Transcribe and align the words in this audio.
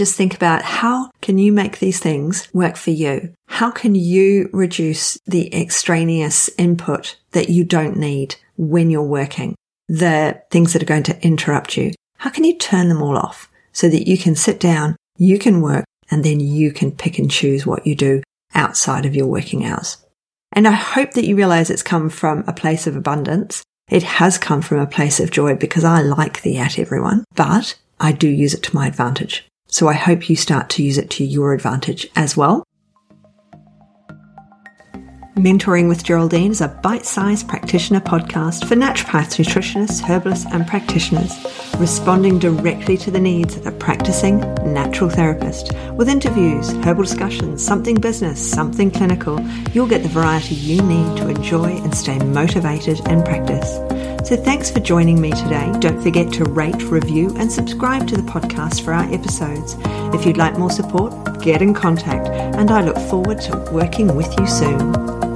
just 0.00 0.16
think 0.16 0.34
about 0.34 0.62
how 0.62 1.10
can 1.20 1.36
you 1.36 1.52
make 1.52 1.78
these 1.78 2.00
things 2.00 2.48
work 2.54 2.76
for 2.76 2.90
you? 2.90 3.34
How 3.48 3.70
can 3.70 3.94
you 3.94 4.48
reduce 4.50 5.18
the 5.26 5.54
extraneous 5.54 6.48
input 6.56 7.18
that 7.32 7.50
you 7.50 7.64
don't 7.64 7.98
need 7.98 8.36
when 8.56 8.88
you're 8.88 9.02
working? 9.02 9.54
The 9.88 10.42
things 10.50 10.72
that 10.72 10.80
are 10.80 10.86
going 10.86 11.02
to 11.02 11.22
interrupt 11.22 11.76
you. 11.76 11.92
How 12.16 12.30
can 12.30 12.44
you 12.44 12.56
turn 12.56 12.88
them 12.88 13.02
all 13.02 13.18
off 13.18 13.50
so 13.72 13.90
that 13.90 14.08
you 14.08 14.16
can 14.16 14.34
sit 14.34 14.58
down, 14.58 14.96
you 15.18 15.38
can 15.38 15.60
work, 15.60 15.84
and 16.10 16.24
then 16.24 16.40
you 16.40 16.72
can 16.72 16.92
pick 16.92 17.18
and 17.18 17.30
choose 17.30 17.66
what 17.66 17.86
you 17.86 17.94
do 17.94 18.22
outside 18.54 19.04
of 19.04 19.14
your 19.14 19.26
working 19.26 19.66
hours? 19.66 19.98
And 20.52 20.66
I 20.66 20.72
hope 20.72 21.10
that 21.10 21.26
you 21.26 21.36
realize 21.36 21.68
it's 21.68 21.82
come 21.82 22.08
from 22.08 22.42
a 22.46 22.54
place 22.54 22.86
of 22.86 22.96
abundance. 22.96 23.62
It 23.90 24.04
has 24.04 24.38
come 24.38 24.62
from 24.62 24.78
a 24.78 24.86
place 24.86 25.20
of 25.20 25.30
joy 25.30 25.56
because 25.56 25.84
I 25.84 26.00
like 26.00 26.40
the 26.40 26.56
at 26.56 26.78
everyone, 26.78 27.26
but 27.34 27.76
I 28.00 28.12
do 28.12 28.28
use 28.28 28.54
it 28.54 28.62
to 28.62 28.74
my 28.74 28.86
advantage. 28.86 29.44
So 29.70 29.88
I 29.88 29.94
hope 29.94 30.28
you 30.28 30.36
start 30.36 30.68
to 30.70 30.82
use 30.82 30.98
it 30.98 31.10
to 31.10 31.24
your 31.24 31.52
advantage 31.52 32.08
as 32.16 32.36
well. 32.36 32.64
Mentoring 35.40 35.88
with 35.88 36.04
Geraldine 36.04 36.50
is 36.50 36.60
a 36.60 36.68
bite 36.68 37.06
sized 37.06 37.48
practitioner 37.48 38.00
podcast 38.00 38.68
for 38.68 38.74
naturopaths, 38.74 39.42
nutritionists, 39.42 40.02
herbalists, 40.02 40.44
and 40.52 40.66
practitioners, 40.66 41.32
responding 41.78 42.38
directly 42.38 42.98
to 42.98 43.10
the 43.10 43.18
needs 43.18 43.56
of 43.56 43.64
the 43.64 43.72
practicing 43.72 44.40
natural 44.74 45.08
therapist. 45.08 45.72
With 45.94 46.10
interviews, 46.10 46.70
herbal 46.84 47.04
discussions, 47.04 47.64
something 47.64 47.98
business, 47.98 48.50
something 48.50 48.90
clinical, 48.90 49.40
you'll 49.72 49.86
get 49.86 50.02
the 50.02 50.10
variety 50.10 50.56
you 50.56 50.82
need 50.82 51.16
to 51.16 51.28
enjoy 51.28 51.70
and 51.70 51.94
stay 51.94 52.18
motivated 52.18 53.00
in 53.08 53.22
practice. 53.22 53.76
So 54.28 54.36
thanks 54.36 54.70
for 54.70 54.80
joining 54.80 55.22
me 55.22 55.30
today. 55.30 55.72
Don't 55.78 56.02
forget 56.02 56.30
to 56.34 56.44
rate, 56.44 56.82
review, 56.82 57.34
and 57.38 57.50
subscribe 57.50 58.06
to 58.08 58.16
the 58.18 58.30
podcast 58.30 58.84
for 58.84 58.92
our 58.92 59.10
episodes. 59.10 59.74
If 60.14 60.26
you'd 60.26 60.36
like 60.36 60.58
more 60.58 60.70
support, 60.70 61.40
get 61.40 61.62
in 61.62 61.72
contact, 61.72 62.28
and 62.28 62.70
I 62.70 62.84
look 62.84 62.98
forward 63.08 63.40
to 63.40 63.56
working 63.72 64.14
with 64.14 64.38
you 64.38 64.46
soon. 64.46 65.29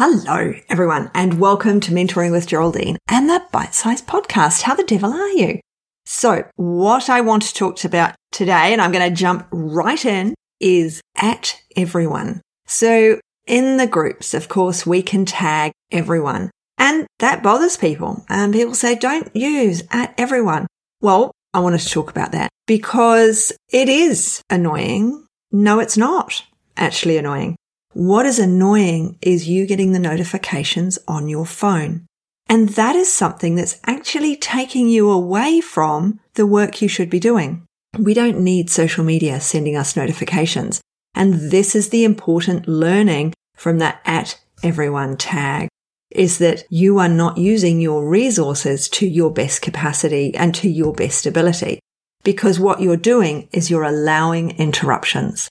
Hello, 0.00 0.54
everyone, 0.68 1.10
and 1.12 1.40
welcome 1.40 1.80
to 1.80 1.90
Mentoring 1.90 2.30
with 2.30 2.46
Geraldine 2.46 2.98
and 3.08 3.28
the 3.28 3.42
Bite 3.50 3.74
Size 3.74 4.00
Podcast. 4.00 4.62
How 4.62 4.76
the 4.76 4.84
devil 4.84 5.12
are 5.12 5.30
you? 5.30 5.58
So, 6.06 6.44
what 6.54 7.10
I 7.10 7.20
want 7.20 7.42
to 7.42 7.52
talk 7.52 7.82
about 7.82 8.14
today, 8.30 8.72
and 8.72 8.80
I'm 8.80 8.92
going 8.92 9.10
to 9.10 9.12
jump 9.12 9.48
right 9.50 10.04
in, 10.04 10.36
is 10.60 11.00
at 11.16 11.60
everyone. 11.74 12.42
So, 12.68 13.18
in 13.48 13.76
the 13.76 13.88
groups, 13.88 14.34
of 14.34 14.48
course, 14.48 14.86
we 14.86 15.02
can 15.02 15.24
tag 15.24 15.72
everyone. 15.90 16.52
And 16.78 17.08
that 17.18 17.42
bothers 17.42 17.76
people. 17.76 18.24
And 18.28 18.52
people 18.52 18.76
say, 18.76 18.94
don't 18.94 19.34
use 19.34 19.82
at 19.90 20.14
everyone. 20.16 20.68
Well, 21.00 21.32
I 21.52 21.58
wanted 21.58 21.80
to 21.80 21.90
talk 21.90 22.08
about 22.08 22.30
that 22.30 22.50
because 22.68 23.50
it 23.72 23.88
is 23.88 24.42
annoying. 24.48 25.26
No, 25.50 25.80
it's 25.80 25.96
not 25.96 26.44
actually 26.76 27.16
annoying. 27.16 27.56
What 27.98 28.26
is 28.26 28.38
annoying 28.38 29.18
is 29.20 29.48
you 29.48 29.66
getting 29.66 29.90
the 29.90 29.98
notifications 29.98 31.00
on 31.08 31.28
your 31.28 31.44
phone. 31.44 32.06
And 32.48 32.68
that 32.68 32.94
is 32.94 33.12
something 33.12 33.56
that's 33.56 33.80
actually 33.88 34.36
taking 34.36 34.88
you 34.88 35.10
away 35.10 35.60
from 35.60 36.20
the 36.34 36.46
work 36.46 36.80
you 36.80 36.86
should 36.86 37.10
be 37.10 37.18
doing. 37.18 37.66
We 37.98 38.14
don't 38.14 38.38
need 38.38 38.70
social 38.70 39.02
media 39.02 39.40
sending 39.40 39.74
us 39.74 39.96
notifications. 39.96 40.80
And 41.16 41.50
this 41.50 41.74
is 41.74 41.88
the 41.88 42.04
important 42.04 42.68
learning 42.68 43.34
from 43.56 43.78
that 43.78 44.00
at 44.04 44.38
everyone 44.62 45.16
tag 45.16 45.66
is 46.12 46.38
that 46.38 46.62
you 46.70 47.00
are 47.00 47.08
not 47.08 47.36
using 47.36 47.80
your 47.80 48.08
resources 48.08 48.88
to 48.90 49.08
your 49.08 49.32
best 49.32 49.60
capacity 49.60 50.32
and 50.36 50.54
to 50.54 50.70
your 50.70 50.92
best 50.92 51.26
ability 51.26 51.80
because 52.22 52.60
what 52.60 52.80
you're 52.80 52.96
doing 52.96 53.48
is 53.50 53.70
you're 53.70 53.82
allowing 53.82 54.52
interruptions. 54.52 55.48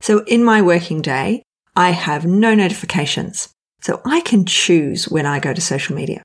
So 0.00 0.22
in 0.26 0.44
my 0.44 0.62
working 0.62 1.02
day, 1.02 1.42
I 1.76 1.90
have 1.90 2.26
no 2.26 2.54
notifications. 2.54 3.48
So 3.80 4.00
I 4.04 4.20
can 4.20 4.44
choose 4.44 5.08
when 5.08 5.26
I 5.26 5.40
go 5.40 5.54
to 5.54 5.60
social 5.60 5.96
media. 5.96 6.22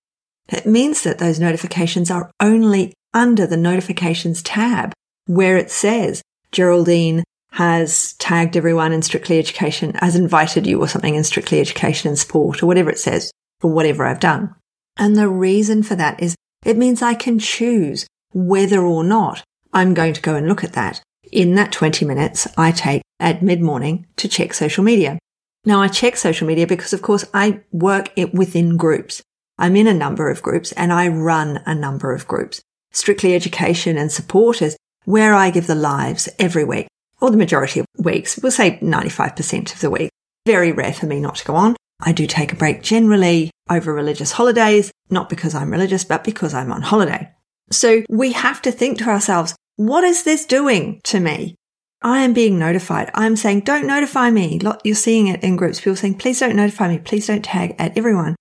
It 0.49 0.65
means 0.65 1.03
that 1.03 1.19
those 1.19 1.39
notifications 1.39 2.11
are 2.11 2.29
only 2.39 2.93
under 3.13 3.47
the 3.47 3.57
notifications 3.57 4.43
tab 4.43 4.93
where 5.25 5.57
it 5.57 5.71
says 5.71 6.21
Geraldine 6.51 7.23
has 7.51 8.13
tagged 8.13 8.57
everyone 8.57 8.91
in 8.91 9.01
Strictly 9.01 9.39
Education, 9.39 9.93
has 9.95 10.15
invited 10.15 10.67
you 10.67 10.79
or 10.79 10.87
something 10.87 11.15
in 11.15 11.23
Strictly 11.23 11.59
Education 11.59 12.09
and 12.09 12.19
Sport 12.19 12.61
or 12.61 12.65
whatever 12.65 12.89
it 12.89 12.99
says 12.99 13.31
for 13.61 13.71
whatever 13.71 14.05
I've 14.05 14.19
done. 14.19 14.53
And 14.97 15.15
the 15.15 15.29
reason 15.29 15.81
for 15.81 15.95
that 15.95 16.21
is 16.21 16.35
it 16.65 16.77
means 16.77 17.01
I 17.01 17.13
can 17.13 17.39
choose 17.39 18.05
whether 18.33 18.81
or 18.81 19.03
not 19.03 19.43
I'm 19.71 19.93
going 19.93 20.13
to 20.13 20.21
go 20.21 20.35
and 20.35 20.47
look 20.47 20.63
at 20.63 20.73
that. 20.73 21.01
In 21.31 21.55
that 21.55 21.71
20 21.71 22.05
minutes 22.05 22.47
I 22.57 22.71
take 22.71 23.01
at 23.19 23.41
mid 23.41 23.61
morning 23.61 24.05
to 24.17 24.27
check 24.27 24.53
social 24.53 24.83
media. 24.83 25.17
Now 25.65 25.81
I 25.81 25.87
check 25.87 26.15
social 26.15 26.47
media 26.47 26.67
because 26.67 26.93
of 26.93 27.01
course 27.01 27.25
I 27.33 27.61
work 27.71 28.11
it 28.15 28.33
within 28.33 28.77
groups. 28.77 29.21
I'm 29.57 29.75
in 29.75 29.87
a 29.87 29.93
number 29.93 30.29
of 30.29 30.43
groups 30.43 30.71
and 30.73 30.93
I 30.93 31.07
run 31.07 31.61
a 31.65 31.73
number 31.73 32.13
of 32.13 32.27
groups. 32.27 32.61
Strictly 32.91 33.33
Education 33.33 33.97
and 33.97 34.11
Support 34.11 34.61
is 34.61 34.77
where 35.05 35.33
I 35.33 35.49
give 35.49 35.67
the 35.67 35.75
lives 35.75 36.29
every 36.39 36.63
week 36.63 36.87
or 37.21 37.31
the 37.31 37.37
majority 37.37 37.79
of 37.79 37.85
weeks, 37.97 38.37
we'll 38.37 38.51
say 38.51 38.77
95% 38.81 39.73
of 39.73 39.79
the 39.79 39.89
week. 39.89 40.11
Very 40.45 40.71
rare 40.71 40.93
for 40.93 41.05
me 41.05 41.19
not 41.19 41.35
to 41.37 41.45
go 41.45 41.55
on. 41.55 41.75
I 42.01 42.11
do 42.11 42.27
take 42.27 42.51
a 42.51 42.57
break 42.57 42.83
generally 42.83 43.51
over 43.69 43.93
religious 43.93 44.33
holidays, 44.33 44.91
not 45.09 45.29
because 45.29 45.55
I'm 45.55 45.71
religious, 45.71 46.03
but 46.03 46.23
because 46.23 46.53
I'm 46.53 46.71
on 46.71 46.81
holiday. 46.81 47.31
So 47.71 48.03
we 48.09 48.33
have 48.33 48.61
to 48.63 48.71
think 48.71 48.99
to 48.99 49.09
ourselves, 49.09 49.55
what 49.77 50.03
is 50.03 50.23
this 50.23 50.45
doing 50.45 51.01
to 51.05 51.19
me? 51.19 51.55
I 52.01 52.23
am 52.23 52.33
being 52.33 52.59
notified. 52.59 53.09
I'm 53.13 53.35
saying, 53.35 53.61
don't 53.61 53.87
notify 53.87 54.29
me. 54.29 54.59
You're 54.83 54.95
seeing 54.95 55.27
it 55.27 55.43
in 55.43 55.55
groups. 55.55 55.79
People 55.79 55.95
saying, 55.95 56.17
please 56.17 56.39
don't 56.39 56.55
notify 56.55 56.89
me. 56.89 56.99
Please 56.99 57.27
don't 57.27 57.43
tag 57.43 57.75
at 57.79 57.97
everyone. 57.97 58.35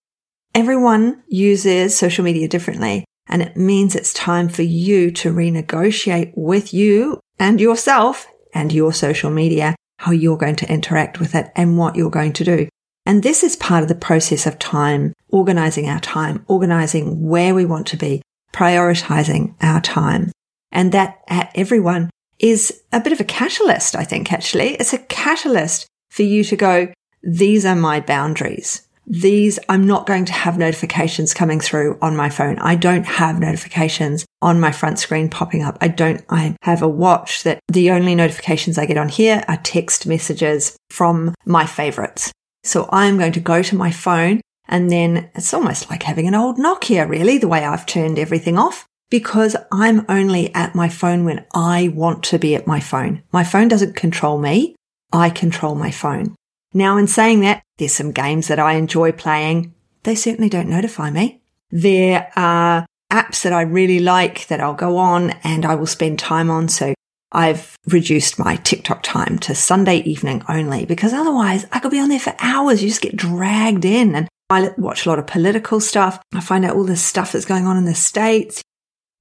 Everyone 0.55 1.23
uses 1.29 1.97
social 1.97 2.25
media 2.25 2.47
differently. 2.47 3.05
And 3.27 3.41
it 3.41 3.57
means 3.57 3.95
it's 3.95 4.13
time 4.13 4.49
for 4.51 4.63
you 4.63 5.11
to 5.13 5.33
renegotiate 5.33 6.33
with 6.37 6.75
you 6.75 7.21
and 7.39 7.61
yourself 7.61 8.27
and 8.53 8.71
your 8.71 8.93
social 8.93 9.31
media, 9.31 9.75
how 9.99 10.13
you're 10.13 10.37
going 10.37 10.57
to 10.57 10.71
interact 10.71 11.19
with 11.19 11.35
it 11.35 11.51
and 11.57 11.79
what 11.79 11.97
you're 11.97 12.11
going 12.11 12.35
to 12.35 12.45
do. 12.45 12.69
And 13.07 13.23
this 13.23 13.43
is 13.43 13.57
part 13.57 13.83
of 13.83 13.89
the 13.89 13.95
process 13.95 14.47
of 14.47 14.59
time, 14.59 15.15
organizing 15.29 15.89
our 15.89 16.01
time, 16.01 16.45
organizing 16.49 17.27
where 17.27 17.55
we 17.55 17.65
want 17.65 17.87
to 17.89 17.97
be, 17.97 18.23
prioritizing 18.53 19.55
our 19.63 19.81
time. 19.81 20.31
And 20.71 20.93
that 20.93 21.19
at 21.29 21.51
everyone 21.55 22.11
is 22.45 22.83
a 22.93 23.01
bit 23.01 23.13
of 23.13 23.21
a 23.21 23.25
catalyst, 23.25 23.97
I 23.97 24.05
think, 24.05 24.33
actually. 24.33 24.75
It's 24.75 24.93
a 24.93 24.99
catalyst 24.99 25.87
for 26.11 26.23
you 26.23 26.45
to 26.45 26.57
go, 26.57 26.93
these 27.23 27.65
are 27.65 27.75
my 27.75 28.01
boundaries 28.01 28.85
these, 29.07 29.59
I'm 29.69 29.87
not 29.87 30.07
going 30.07 30.25
to 30.27 30.33
have 30.33 30.59
notifications 30.59 31.35
coming 31.35 31.61
through 31.61 31.99
on 32.01 32.17
my 32.17 32.31
phone. 32.31 32.59
I 32.59 32.75
don't 32.75 33.05
have 33.05 33.39
notifications 33.39 34.25
on 34.41 34.61
my 34.61 34.73
front 34.73 34.99
screen 34.99 35.29
popping 35.29 35.63
up. 35.63 35.77
I 35.81 35.89
don't, 35.89 36.25
I 36.31 36.57
have 36.63 36.83
a 36.83 36.89
watch 36.89 37.43
that 37.43 37.61
the 37.69 37.91
only 37.91 38.15
notifications 38.15 38.79
I 38.79 38.87
get 38.87 38.97
on 38.97 39.09
here 39.09 39.45
are 39.47 39.59
text 39.59 40.07
messages 40.07 40.77
from 40.91 41.35
my 41.45 41.67
favorites. 41.67 42.33
So 42.63 42.89
I'm 42.91 43.19
going 43.19 43.33
to 43.33 43.41
go 43.41 43.63
to 43.63 43.77
my 43.77 43.91
phone 43.91 44.41
and 44.67 44.91
then 44.91 45.31
it's 45.35 45.53
almost 45.53 45.91
like 45.91 46.03
having 46.03 46.27
an 46.27 46.35
old 46.35 46.57
Nokia, 46.57 47.07
really, 47.07 47.37
the 47.37 47.49
way 47.49 47.65
I've 47.65 47.85
turned 47.85 48.19
everything 48.19 48.59
off 48.59 48.87
because 49.11 49.57
I'm 49.71 50.05
only 50.09 50.55
at 50.55 50.75
my 50.75 50.89
phone 50.89 51.25
when 51.25 51.45
I 51.55 51.89
want 51.89 52.23
to 52.25 52.39
be 52.39 52.55
at 52.55 52.67
my 52.67 52.81
phone. 52.81 53.23
My 53.33 53.45
phone 53.45 53.69
doesn't 53.69 53.97
control 53.97 54.39
me. 54.39 54.75
I 55.13 55.31
control 55.31 55.75
my 55.75 55.91
phone. 55.91 56.35
Now, 56.73 56.97
in 56.97 57.07
saying 57.07 57.41
that, 57.41 57.63
there's 57.79 57.93
some 57.93 58.11
games 58.11 58.49
that 58.49 58.59
I 58.59 58.73
enjoy 58.75 59.13
playing. 59.13 59.75
They 60.03 60.15
certainly 60.15 60.49
don't 60.49 60.69
notify 60.69 61.11
me. 61.11 61.41
There 61.71 62.31
are 62.37 62.87
apps 63.13 63.43
that 63.43 63.53
I 63.53 63.63
really 63.63 64.01
like 64.01 64.47
that 64.49 64.61
I'll 64.61 64.75
go 64.75 64.97
on 64.97 65.31
and 65.45 65.65
I 65.65 65.77
will 65.77 65.87
spend 65.87 66.19
time 66.19 66.51
on. 66.51 66.69
So 66.69 66.95
I've 67.31 67.77
reduced 67.87 68.39
my 68.39 68.57
TikTok 68.57 69.03
time 69.03 69.39
to 69.41 69.55
Sunday 69.55 69.99
evening 69.99 70.43
only 70.49 70.85
because 70.85 71.13
otherwise 71.13 71.67
I 71.73 71.79
could 71.79 71.91
be 71.91 72.01
on 72.01 72.09
there 72.09 72.19
for 72.19 72.35
hours. 72.39 72.83
You 72.83 72.89
just 72.89 73.01
get 73.01 73.17
dragged 73.17 73.85
in 73.85 74.15
and 74.15 74.29
I 74.51 74.71
watch 74.77 75.07
a 75.07 75.09
lot 75.09 75.19
of 75.19 75.27
political 75.27 75.81
stuff. 75.81 76.21
I 76.33 76.41
find 76.41 76.65
out 76.65 76.77
all 76.77 76.85
the 76.85 76.97
stuff 76.97 77.33
that's 77.33 77.45
going 77.45 77.67
on 77.67 77.77
in 77.77 77.87
the 77.87 77.95
States, 77.95 78.63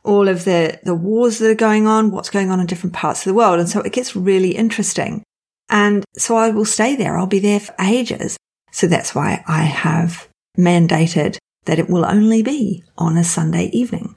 all 0.04 0.28
of 0.28 0.46
the, 0.46 0.80
the 0.84 0.96
wars 0.96 1.40
that 1.40 1.50
are 1.50 1.56
going 1.56 1.88
on, 1.88 2.12
what's 2.12 2.30
going 2.30 2.52
on 2.52 2.60
in 2.60 2.66
different 2.66 2.94
parts 2.94 3.22
of 3.22 3.26
the 3.26 3.34
world. 3.34 3.60
And 3.60 3.70
so 3.70 3.82
it 3.82 3.94
gets 3.94 4.16
really 4.16 4.56
interesting. 4.56 5.24
And 5.70 6.04
so 6.18 6.36
I 6.36 6.50
will 6.50 6.66
stay 6.66 6.96
there. 6.96 7.18
I'll 7.18 7.26
be 7.26 7.40
there 7.40 7.60
for 7.60 7.74
ages. 7.80 8.38
So 8.72 8.88
that's 8.88 9.16
why 9.16 9.44
I 9.48 9.64
have 9.64 10.28
mandated 10.58 11.38
that 11.66 11.80
it 11.80 11.90
will 11.90 12.06
only 12.06 12.44
be 12.44 12.84
on 12.98 13.18
a 13.18 13.24
Sunday 13.24 13.66
evening. 13.68 14.16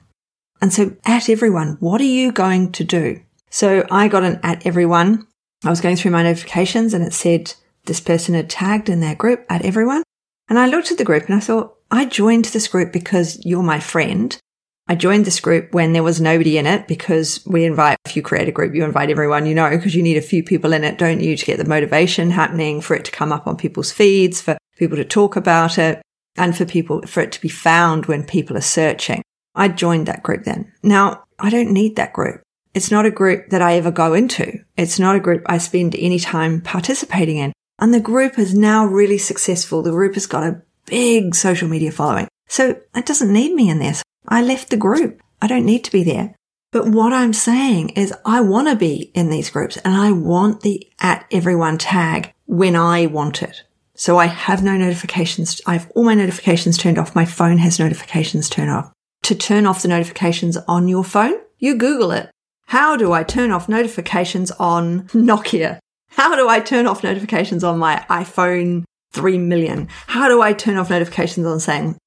And 0.61 0.73
so 0.73 0.95
at 1.05 1.29
everyone, 1.29 1.77
what 1.79 2.01
are 2.01 2.05
you 2.05 2.31
going 2.31 2.71
to 2.73 2.83
do? 2.83 3.21
So 3.49 3.85
I 3.89 4.07
got 4.07 4.23
an 4.23 4.39
at 4.43 4.65
everyone. 4.65 5.27
I 5.63 5.69
was 5.69 5.81
going 5.81 5.95
through 5.95 6.11
my 6.11 6.23
notifications 6.23 6.93
and 6.93 7.03
it 7.03 7.13
said 7.13 7.53
this 7.85 7.99
person 7.99 8.35
had 8.35 8.49
tagged 8.49 8.89
in 8.89 8.99
their 8.99 9.15
group 9.15 9.45
at 9.49 9.63
everyone. 9.63 10.03
And 10.49 10.59
I 10.59 10.67
looked 10.67 10.91
at 10.91 10.97
the 10.97 11.05
group 11.05 11.25
and 11.25 11.35
I 11.35 11.39
thought, 11.39 11.75
I 11.89 12.05
joined 12.05 12.45
this 12.45 12.67
group 12.67 12.91
because 12.91 13.43
you're 13.45 13.63
my 13.63 13.79
friend. 13.79 14.37
I 14.89 14.95
joined 14.95 15.25
this 15.25 15.41
group 15.41 15.73
when 15.73 15.91
there 15.91 16.03
was 16.03 16.21
nobody 16.21 16.57
in 16.57 16.65
it 16.65 16.87
because 16.87 17.45
we 17.45 17.65
invite, 17.65 17.97
if 18.05 18.15
you 18.15 18.21
create 18.21 18.47
a 18.47 18.53
group, 18.53 18.73
you 18.73 18.85
invite 18.85 19.09
everyone 19.09 19.45
you 19.45 19.53
know 19.53 19.69
because 19.69 19.93
you 19.93 20.01
need 20.01 20.17
a 20.17 20.21
few 20.21 20.43
people 20.43 20.71
in 20.71 20.85
it, 20.85 20.97
don't 20.97 21.19
you, 21.19 21.35
to 21.35 21.45
get 21.45 21.57
the 21.57 21.65
motivation 21.65 22.31
happening, 22.31 22.79
for 22.79 22.95
it 22.95 23.03
to 23.05 23.11
come 23.11 23.33
up 23.33 23.47
on 23.47 23.57
people's 23.57 23.91
feeds, 23.91 24.41
for 24.41 24.57
people 24.77 24.95
to 24.95 25.03
talk 25.03 25.35
about 25.35 25.77
it, 25.77 26.01
and 26.37 26.55
for 26.55 26.63
people, 26.65 27.01
for 27.01 27.19
it 27.21 27.33
to 27.33 27.41
be 27.41 27.49
found 27.49 28.05
when 28.05 28.23
people 28.23 28.55
are 28.55 28.61
searching. 28.61 29.21
I 29.55 29.67
joined 29.67 30.05
that 30.05 30.23
group 30.23 30.45
then. 30.45 30.71
Now, 30.83 31.23
I 31.37 31.49
don't 31.49 31.71
need 31.71 31.97
that 31.97 32.13
group. 32.13 32.41
It's 32.73 32.91
not 32.91 33.05
a 33.05 33.11
group 33.11 33.49
that 33.49 33.61
I 33.61 33.73
ever 33.73 33.91
go 33.91 34.13
into. 34.13 34.59
It's 34.77 34.99
not 34.99 35.15
a 35.15 35.19
group 35.19 35.43
I 35.47 35.57
spend 35.57 35.95
any 35.95 36.19
time 36.19 36.61
participating 36.61 37.37
in. 37.37 37.51
And 37.79 37.93
the 37.93 37.99
group 37.99 38.39
is 38.39 38.53
now 38.53 38.85
really 38.85 39.17
successful. 39.17 39.81
The 39.81 39.91
group 39.91 40.13
has 40.13 40.27
got 40.27 40.43
a 40.43 40.61
big 40.85 41.35
social 41.35 41.67
media 41.67 41.91
following. 41.91 42.27
So 42.47 42.79
it 42.95 43.05
doesn't 43.05 43.33
need 43.33 43.53
me 43.53 43.69
in 43.69 43.79
there. 43.79 43.95
I 44.27 44.41
left 44.41 44.69
the 44.69 44.77
group. 44.77 45.21
I 45.41 45.47
don't 45.47 45.65
need 45.65 45.83
to 45.85 45.91
be 45.91 46.03
there. 46.03 46.35
But 46.71 46.87
what 46.87 47.13
I'm 47.13 47.33
saying 47.33 47.89
is 47.89 48.13
I 48.25 48.41
want 48.41 48.67
to 48.67 48.75
be 48.75 49.11
in 49.13 49.29
these 49.29 49.49
groups 49.49 49.77
and 49.77 49.95
I 49.95 50.11
want 50.11 50.61
the 50.61 50.87
at 50.99 51.25
everyone 51.31 51.77
tag 51.77 52.33
when 52.45 52.75
I 52.75 53.05
want 53.05 53.41
it. 53.41 53.63
So 53.95 54.17
I 54.17 54.25
have 54.25 54.63
no 54.63 54.77
notifications. 54.77 55.61
I 55.65 55.73
have 55.73 55.91
all 55.95 56.03
my 56.03 56.13
notifications 56.13 56.77
turned 56.77 56.99
off. 56.99 57.15
My 57.15 57.25
phone 57.25 57.57
has 57.59 57.79
notifications 57.79 58.49
turned 58.49 58.69
off. 58.69 58.91
To 59.23 59.35
turn 59.35 59.65
off 59.65 59.81
the 59.81 59.87
notifications 59.87 60.57
on 60.67 60.87
your 60.87 61.03
phone, 61.03 61.35
you 61.57 61.75
Google 61.75 62.11
it. 62.11 62.29
How 62.67 62.97
do 62.97 63.13
I 63.13 63.23
turn 63.23 63.51
off 63.51 63.69
notifications 63.69 64.51
on 64.51 65.03
Nokia? 65.09 65.79
How 66.11 66.35
do 66.35 66.49
I 66.49 66.59
turn 66.59 66.85
off 66.85 67.03
notifications 67.03 67.63
on 67.63 67.79
my 67.79 68.05
iPhone 68.09 68.83
3 69.13 69.37
million? 69.37 69.87
How 70.07 70.27
do 70.27 70.41
I 70.41 70.53
turn 70.53 70.77
off 70.77 70.89
notifications 70.89 71.45
on 71.47 71.57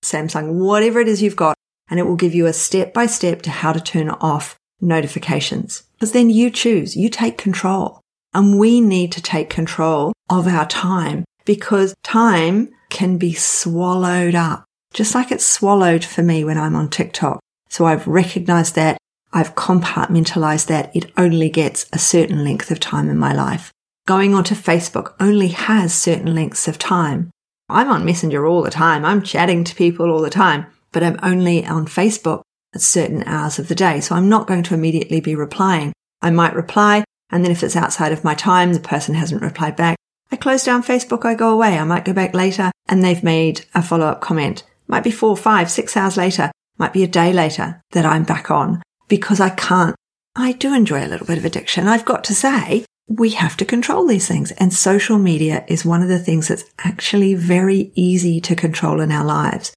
Samsung? 0.03 0.53
Whatever 0.55 1.01
it 1.01 1.09
is 1.09 1.23
you've 1.23 1.37
got, 1.37 1.57
and 1.91 1.99
it 1.99 2.07
will 2.07 2.17
give 2.17 2.35
you 2.35 2.47
a 2.47 2.53
step 2.53 2.95
by 2.95 3.07
step 3.07 3.43
to 3.43 3.51
how 3.51 3.73
to 3.73 3.81
turn 3.81 4.09
off 4.09 4.57
notifications. 4.81 5.83
Because 5.95 6.13
then 6.13 6.31
you 6.31 6.51
choose, 6.51 6.97
you 6.97 7.11
take 7.11 7.37
control. 7.37 8.01
And 8.33 8.59
we 8.59 8.81
need 8.81 9.11
to 9.13 9.23
take 9.23 9.51
control 9.51 10.13
of 10.31 10.47
our 10.47 10.67
time 10.67 11.25
because 11.45 11.95
time 12.05 12.71
can 12.89 13.19
be 13.19 13.35
swallowed 13.35 14.37
up, 14.37 14.65
just 14.95 15.15
like 15.15 15.33
it's 15.33 15.47
swallowed 15.47 16.05
for 16.05 16.23
me 16.23 16.45
when 16.45 16.57
I'm 16.57 16.77
on 16.77 16.89
TikTok. 16.89 17.41
So 17.69 17.87
I've 17.87 18.07
recognized 18.07 18.77
that. 18.77 18.97
I've 19.33 19.55
compartmentalized 19.55 20.67
that 20.67 20.95
it 20.95 21.11
only 21.17 21.51
gets 21.51 21.87
a 21.93 21.99
certain 21.99 22.45
length 22.45 22.71
of 22.71 22.81
time 22.81 23.09
in 23.09 23.19
my 23.19 23.33
life. 23.33 23.73
Going 24.07 24.35
onto 24.35 24.55
Facebook 24.55 25.15
only 25.21 25.49
has 25.49 25.93
certain 25.95 26.35
lengths 26.35 26.67
of 26.67 26.79
time. 26.79 27.31
I'm 27.69 27.89
on 27.89 28.05
Messenger 28.05 28.47
all 28.47 28.63
the 28.63 28.71
time. 28.71 29.05
I'm 29.05 29.23
chatting 29.23 29.63
to 29.65 29.75
people 29.75 30.11
all 30.11 30.21
the 30.21 30.31
time 30.31 30.67
but 30.93 31.03
I'm 31.03 31.19
only 31.23 31.65
on 31.65 31.87
Facebook 31.87 32.43
at 32.75 32.81
certain 32.81 33.23
hours 33.25 33.59
of 33.59 33.69
the 33.69 33.75
day. 33.75 34.01
So 34.01 34.15
I'm 34.15 34.29
not 34.29 34.47
going 34.47 34.63
to 34.65 34.75
immediately 34.75 35.21
be 35.21 35.35
replying. 35.35 35.93
I 36.23 36.31
might 36.31 36.55
reply. 36.55 37.05
And 37.31 37.45
then 37.45 37.53
if 37.53 37.63
it's 37.63 37.77
outside 37.77 38.13
of 38.13 38.25
my 38.25 38.35
time, 38.35 38.73
the 38.73 38.81
person 38.81 39.15
hasn't 39.15 39.43
replied 39.43 39.77
back. 39.77 39.97
I 40.33 40.37
close 40.37 40.65
down 40.65 40.83
Facebook. 40.83 41.25
I 41.25 41.35
go 41.35 41.51
away. 41.51 41.79
I 41.79 41.85
might 41.85 42.05
go 42.05 42.13
back 42.13 42.35
later 42.35 42.71
and 42.89 43.03
they've 43.03 43.23
made 43.23 43.65
a 43.75 43.83
follow 43.83 44.07
up 44.07 44.21
comment. 44.21 44.65
Might 44.87 45.05
be 45.05 45.11
four, 45.11 45.37
five, 45.37 45.71
six 45.71 45.97
hours 45.97 46.17
later. 46.17 46.51
Might 46.79 46.93
be 46.93 47.03
a 47.03 47.09
day 47.09 47.33
later 47.33 47.81
that 47.93 48.07
I'm 48.07 48.25
back 48.25 48.51
on 48.51 48.83
because 49.09 49.41
I 49.41 49.51
can't. 49.51 49.95
I 50.37 50.53
do 50.53 50.75
enjoy 50.75 51.05
a 51.05 51.09
little 51.09 51.27
bit 51.27 51.39
of 51.39 51.45
addiction. 51.45 51.89
I've 51.89 52.05
got 52.05 52.25
to 52.25 52.35
say 52.35 52.85
we 53.09 53.31
have 53.31 53.57
to 53.57 53.65
control 53.65 54.07
these 54.07 54.29
things 54.29 54.53
and 54.53 54.73
social 54.73 55.19
media 55.19 55.65
is 55.67 55.85
one 55.85 56.01
of 56.01 56.09
the 56.09 56.19
things 56.19 56.49
that's 56.49 56.65
actually 56.79 57.35
very 57.35 57.91
easy 57.97 58.41
to 58.41 58.55
control 58.55 59.01
in 59.01 59.11
our 59.11 59.25
lives 59.25 59.73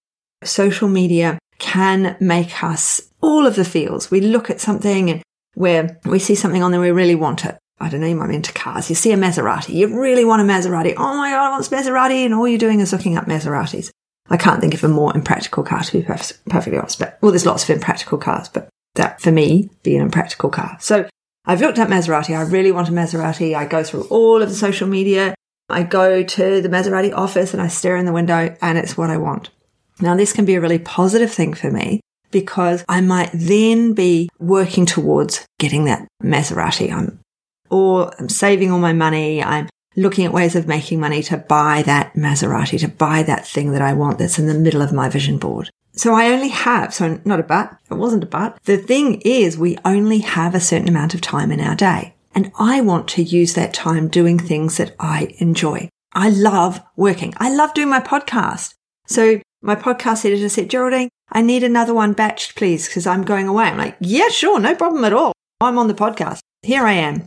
social 0.47 0.87
media 0.87 1.39
can 1.59 2.17
make 2.19 2.63
us 2.63 3.01
all 3.21 3.45
of 3.47 3.55
the 3.55 3.65
feels. 3.65 4.11
We 4.11 4.21
look 4.21 4.49
at 4.49 4.59
something 4.59 5.09
and 5.09 5.21
where 5.55 5.99
we 6.05 6.19
see 6.19 6.35
something 6.35 6.63
on 6.63 6.71
there, 6.71 6.81
we 6.81 6.91
really 6.91 7.15
want 7.15 7.45
it. 7.45 7.57
I 7.79 7.89
don't 7.89 8.01
know, 8.01 8.07
you 8.07 8.15
might 8.15 8.27
be 8.27 8.35
into 8.35 8.53
cars. 8.53 8.89
You 8.89 8.95
see 8.95 9.11
a 9.11 9.17
Maserati. 9.17 9.73
You 9.73 9.99
really 9.99 10.25
want 10.25 10.41
a 10.41 10.45
Maserati. 10.45 10.93
Oh 10.97 11.17
my 11.17 11.31
God, 11.31 11.47
I 11.47 11.49
want 11.51 11.67
a 11.67 11.69
Maserati. 11.69 12.25
And 12.25 12.33
all 12.33 12.47
you're 12.47 12.57
doing 12.57 12.79
is 12.79 12.91
looking 12.91 13.17
up 13.17 13.25
Maseratis. 13.25 13.89
I 14.29 14.37
can't 14.37 14.61
think 14.61 14.73
of 14.73 14.83
a 14.83 14.87
more 14.87 15.15
impractical 15.15 15.63
car 15.63 15.83
to 15.83 15.91
be 15.91 16.03
perfectly 16.03 16.77
honest. 16.77 16.99
But, 16.99 17.17
well, 17.21 17.31
there's 17.31 17.45
lots 17.45 17.63
of 17.63 17.69
impractical 17.71 18.17
cars, 18.17 18.49
but 18.49 18.69
that 18.95 19.21
for 19.21 19.31
me 19.31 19.69
be 19.83 19.95
an 19.95 20.01
impractical 20.01 20.49
car. 20.49 20.77
So 20.79 21.07
I've 21.45 21.61
looked 21.61 21.77
at 21.77 21.89
Maserati. 21.89 22.37
I 22.37 22.43
really 22.43 22.71
want 22.71 22.89
a 22.89 22.91
Maserati. 22.93 23.55
I 23.55 23.65
go 23.65 23.83
through 23.83 24.03
all 24.03 24.41
of 24.41 24.49
the 24.49 24.55
social 24.55 24.87
media. 24.87 25.35
I 25.69 25.83
go 25.83 26.23
to 26.23 26.61
the 26.61 26.69
Maserati 26.69 27.13
office 27.13 27.53
and 27.53 27.61
I 27.61 27.67
stare 27.67 27.97
in 27.97 28.05
the 28.05 28.13
window 28.13 28.55
and 28.61 28.77
it's 28.77 28.97
what 28.97 29.09
I 29.09 29.17
want. 29.17 29.49
Now, 30.01 30.15
this 30.15 30.33
can 30.33 30.45
be 30.45 30.55
a 30.55 30.61
really 30.61 30.79
positive 30.79 31.31
thing 31.31 31.53
for 31.53 31.71
me 31.71 32.01
because 32.31 32.83
I 32.89 33.01
might 33.01 33.29
then 33.33 33.93
be 33.93 34.29
working 34.39 34.85
towards 34.85 35.45
getting 35.59 35.85
that 35.85 36.07
Maserati. 36.21 36.91
I'm, 36.91 37.19
or 37.69 38.11
I'm 38.19 38.29
saving 38.29 38.71
all 38.71 38.79
my 38.79 38.93
money. 38.93 39.43
I'm 39.43 39.69
looking 39.95 40.25
at 40.25 40.33
ways 40.33 40.55
of 40.55 40.67
making 40.67 40.99
money 40.99 41.21
to 41.23 41.37
buy 41.37 41.83
that 41.83 42.15
Maserati, 42.15 42.79
to 42.79 42.87
buy 42.87 43.23
that 43.23 43.47
thing 43.47 43.71
that 43.71 43.81
I 43.81 43.93
want 43.93 44.17
that's 44.17 44.39
in 44.39 44.47
the 44.47 44.53
middle 44.53 44.81
of 44.81 44.91
my 44.91 45.09
vision 45.09 45.37
board. 45.37 45.69
So 45.95 46.15
I 46.15 46.31
only 46.31 46.49
have, 46.49 46.91
so 46.93 47.21
not 47.23 47.39
a 47.39 47.43
but, 47.43 47.77
it 47.89 47.95
wasn't 47.95 48.23
a 48.23 48.27
but. 48.27 48.57
The 48.63 48.77
thing 48.77 49.21
is, 49.21 49.57
we 49.57 49.77
only 49.85 50.19
have 50.19 50.55
a 50.55 50.59
certain 50.59 50.89
amount 50.89 51.13
of 51.13 51.21
time 51.21 51.51
in 51.51 51.61
our 51.61 51.75
day. 51.75 52.15
And 52.33 52.51
I 52.57 52.81
want 52.81 53.07
to 53.09 53.21
use 53.21 53.53
that 53.53 53.75
time 53.75 54.07
doing 54.07 54.39
things 54.39 54.77
that 54.77 54.95
I 54.99 55.35
enjoy. 55.37 55.89
I 56.13 56.29
love 56.29 56.81
working. 56.95 57.33
I 57.37 57.53
love 57.53 57.75
doing 57.75 57.89
my 57.89 57.99
podcast. 57.99 58.73
So 59.05 59.39
my 59.63 59.75
podcast 59.75 60.25
editor 60.25 60.49
said, 60.49 60.69
Geraldine, 60.69 61.09
I 61.31 61.41
need 61.41 61.63
another 61.63 61.93
one 61.93 62.13
batched, 62.13 62.55
please, 62.55 62.87
because 62.87 63.07
I'm 63.07 63.23
going 63.23 63.47
away. 63.47 63.63
I'm 63.63 63.77
like, 63.77 63.95
yeah, 64.01 64.27
sure, 64.27 64.59
no 64.59 64.75
problem 64.75 65.05
at 65.05 65.13
all. 65.13 65.31
I'm 65.61 65.77
on 65.77 65.87
the 65.87 65.93
podcast. 65.93 66.39
Here 66.61 66.85
I 66.85 66.93
am. 66.93 67.23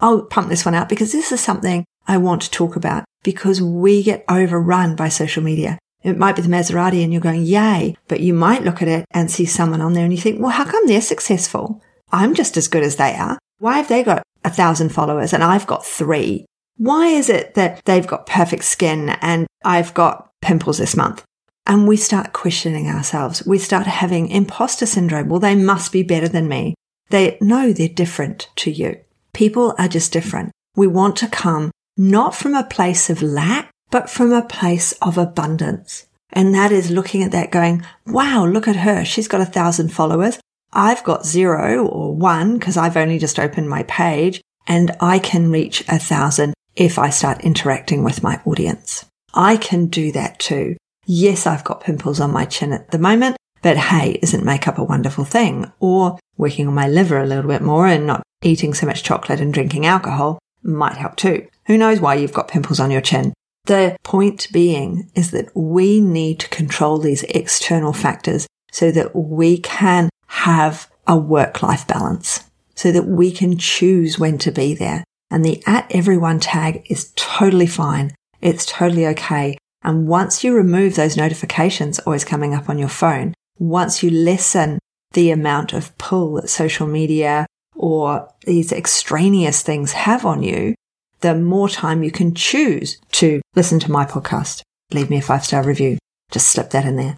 I'll 0.00 0.22
pump 0.22 0.48
this 0.48 0.64
one 0.64 0.74
out 0.74 0.88
because 0.88 1.12
this 1.12 1.30
is 1.30 1.40
something 1.40 1.84
I 2.08 2.16
want 2.16 2.42
to 2.42 2.50
talk 2.50 2.74
about 2.74 3.04
because 3.22 3.60
we 3.60 4.02
get 4.02 4.24
overrun 4.28 4.96
by 4.96 5.10
social 5.10 5.42
media. 5.42 5.78
It 6.02 6.18
might 6.18 6.36
be 6.36 6.42
the 6.42 6.48
Maserati 6.48 7.04
and 7.04 7.12
you're 7.12 7.22
going, 7.22 7.44
yay, 7.44 7.96
but 8.08 8.20
you 8.20 8.34
might 8.34 8.64
look 8.64 8.82
at 8.82 8.88
it 8.88 9.04
and 9.10 9.30
see 9.30 9.44
someone 9.44 9.80
on 9.80 9.92
there 9.92 10.04
and 10.04 10.12
you 10.12 10.20
think, 10.20 10.40
well, 10.40 10.50
how 10.50 10.64
come 10.64 10.86
they're 10.86 11.00
successful? 11.00 11.82
I'm 12.12 12.34
just 12.34 12.56
as 12.56 12.68
good 12.68 12.82
as 12.82 12.96
they 12.96 13.14
are. 13.14 13.38
Why 13.58 13.76
have 13.76 13.88
they 13.88 14.02
got 14.02 14.22
a 14.42 14.50
thousand 14.50 14.90
followers 14.90 15.32
and 15.32 15.44
I've 15.44 15.66
got 15.66 15.84
three? 15.84 16.46
Why 16.76 17.08
is 17.08 17.28
it 17.28 17.54
that 17.54 17.84
they've 17.84 18.06
got 18.06 18.26
perfect 18.26 18.64
skin 18.64 19.10
and 19.20 19.46
I've 19.64 19.94
got 19.94 20.30
pimples 20.42 20.78
this 20.78 20.96
month? 20.96 21.24
And 21.66 21.88
we 21.88 21.96
start 21.96 22.32
questioning 22.32 22.88
ourselves. 22.88 23.46
We 23.46 23.58
start 23.58 23.86
having 23.86 24.28
imposter 24.28 24.86
syndrome. 24.86 25.28
Well, 25.28 25.40
they 25.40 25.54
must 25.54 25.92
be 25.92 26.02
better 26.02 26.28
than 26.28 26.48
me. 26.48 26.74
They 27.10 27.38
know 27.40 27.72
they're 27.72 27.88
different 27.88 28.48
to 28.56 28.70
you. 28.70 29.00
People 29.32 29.74
are 29.78 29.88
just 29.88 30.12
different. 30.12 30.52
We 30.76 30.86
want 30.86 31.16
to 31.16 31.28
come 31.28 31.70
not 31.96 32.34
from 32.34 32.54
a 32.54 32.64
place 32.64 33.08
of 33.08 33.22
lack, 33.22 33.70
but 33.90 34.10
from 34.10 34.32
a 34.32 34.44
place 34.44 34.92
of 35.00 35.16
abundance. 35.16 36.06
And 36.32 36.54
that 36.54 36.72
is 36.72 36.90
looking 36.90 37.22
at 37.22 37.30
that 37.32 37.52
going, 37.52 37.84
wow, 38.06 38.44
look 38.44 38.66
at 38.66 38.76
her. 38.76 39.04
She's 39.04 39.28
got 39.28 39.40
a 39.40 39.46
thousand 39.46 39.90
followers. 39.90 40.38
I've 40.72 41.04
got 41.04 41.24
zero 41.24 41.86
or 41.86 42.14
one 42.14 42.58
because 42.58 42.76
I've 42.76 42.96
only 42.96 43.18
just 43.18 43.38
opened 43.38 43.70
my 43.70 43.84
page 43.84 44.40
and 44.66 44.90
I 45.00 45.20
can 45.20 45.50
reach 45.50 45.82
a 45.88 45.98
thousand 45.98 46.54
if 46.74 46.98
I 46.98 47.10
start 47.10 47.44
interacting 47.44 48.02
with 48.02 48.22
my 48.22 48.40
audience. 48.44 49.04
I 49.32 49.56
can 49.56 49.86
do 49.86 50.10
that 50.12 50.40
too. 50.40 50.76
Yes, 51.06 51.46
I've 51.46 51.64
got 51.64 51.82
pimples 51.82 52.20
on 52.20 52.32
my 52.32 52.44
chin 52.44 52.72
at 52.72 52.90
the 52.90 52.98
moment, 52.98 53.36
but 53.62 53.76
hey, 53.76 54.18
isn't 54.22 54.44
makeup 54.44 54.78
a 54.78 54.84
wonderful 54.84 55.24
thing? 55.24 55.70
Or 55.80 56.18
working 56.36 56.66
on 56.66 56.74
my 56.74 56.88
liver 56.88 57.18
a 57.18 57.26
little 57.26 57.48
bit 57.48 57.62
more 57.62 57.86
and 57.86 58.06
not 58.06 58.22
eating 58.42 58.74
so 58.74 58.86
much 58.86 59.02
chocolate 59.02 59.40
and 59.40 59.52
drinking 59.52 59.86
alcohol 59.86 60.38
might 60.62 60.96
help 60.96 61.16
too. 61.16 61.46
Who 61.66 61.78
knows 61.78 62.00
why 62.00 62.14
you've 62.14 62.32
got 62.32 62.48
pimples 62.48 62.80
on 62.80 62.90
your 62.90 63.00
chin? 63.00 63.32
The 63.66 63.96
point 64.02 64.48
being 64.52 65.10
is 65.14 65.30
that 65.30 65.54
we 65.56 66.00
need 66.00 66.40
to 66.40 66.48
control 66.48 66.98
these 66.98 67.22
external 67.24 67.92
factors 67.92 68.46
so 68.70 68.90
that 68.90 69.16
we 69.16 69.58
can 69.58 70.10
have 70.26 70.90
a 71.06 71.16
work 71.16 71.62
life 71.62 71.86
balance, 71.86 72.44
so 72.74 72.92
that 72.92 73.06
we 73.06 73.30
can 73.30 73.56
choose 73.56 74.18
when 74.18 74.36
to 74.38 74.50
be 74.50 74.74
there. 74.74 75.04
And 75.30 75.44
the 75.44 75.62
at 75.66 75.86
everyone 75.90 76.40
tag 76.40 76.86
is 76.90 77.12
totally 77.16 77.66
fine. 77.66 78.14
It's 78.40 78.66
totally 78.66 79.06
okay. 79.08 79.56
And 79.84 80.08
once 80.08 80.42
you 80.42 80.54
remove 80.54 80.94
those 80.94 81.16
notifications 81.16 81.98
always 82.00 82.24
coming 82.24 82.54
up 82.54 82.70
on 82.70 82.78
your 82.78 82.88
phone, 82.88 83.34
once 83.58 84.02
you 84.02 84.10
lessen 84.10 84.78
the 85.12 85.30
amount 85.30 85.72
of 85.74 85.96
pull 85.98 86.34
that 86.34 86.48
social 86.48 86.86
media 86.86 87.46
or 87.76 88.28
these 88.46 88.72
extraneous 88.72 89.62
things 89.62 89.92
have 89.92 90.24
on 90.24 90.42
you, 90.42 90.74
the 91.20 91.34
more 91.34 91.68
time 91.68 92.02
you 92.02 92.10
can 92.10 92.34
choose 92.34 92.98
to 93.12 93.42
listen 93.54 93.78
to 93.80 93.90
my 93.90 94.04
podcast. 94.04 94.62
Leave 94.92 95.10
me 95.10 95.18
a 95.18 95.22
five 95.22 95.44
star 95.44 95.62
review. 95.62 95.98
Just 96.30 96.48
slip 96.48 96.70
that 96.70 96.86
in 96.86 96.96
there. 96.96 97.16